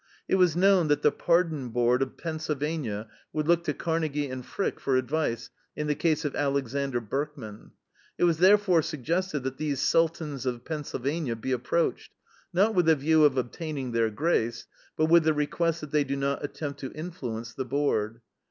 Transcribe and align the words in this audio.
It 0.27 0.33
was 0.33 0.55
known 0.55 0.87
that 0.87 1.03
the 1.03 1.11
Pardon 1.11 1.69
Board 1.69 2.01
of 2.01 2.17
Pennsylvania 2.17 3.07
would 3.33 3.47
look 3.47 3.63
to 3.65 3.73
Carnegie 3.75 4.31
and 4.31 4.43
Frick 4.43 4.79
for 4.79 4.95
advice 4.97 5.51
in 5.75 5.85
the 5.85 5.93
case 5.93 6.25
of 6.25 6.35
Alexander 6.35 6.99
Berkman. 6.99 7.69
It 8.17 8.23
was 8.23 8.39
therefore 8.39 8.81
suggested 8.81 9.41
that 9.43 9.57
these 9.57 9.79
Sultans 9.79 10.47
of 10.47 10.65
Pennsylvania 10.65 11.35
be 11.35 11.51
approached 11.51 12.15
not 12.51 12.73
with 12.73 12.89
a 12.89 12.95
view 12.95 13.25
of 13.25 13.37
obtaining 13.37 13.91
their 13.91 14.09
grace, 14.09 14.65
but 14.97 15.05
with 15.05 15.23
the 15.23 15.35
request 15.35 15.81
that 15.81 15.91
they 15.91 16.03
do 16.03 16.15
not 16.15 16.43
attempt 16.43 16.79
to 16.79 16.91
influence 16.93 17.53
the 17.53 17.63
Board. 17.63 18.21